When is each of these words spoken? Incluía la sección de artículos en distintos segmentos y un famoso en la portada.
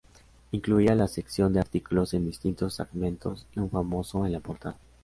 Incluía 0.51 0.95
la 0.95 1.07
sección 1.07 1.53
de 1.53 1.59
artículos 1.59 2.15
en 2.15 2.25
distintos 2.25 2.73
segmentos 2.73 3.45
y 3.55 3.59
un 3.59 3.69
famoso 3.69 4.25
en 4.25 4.31
la 4.31 4.39
portada. 4.39 4.79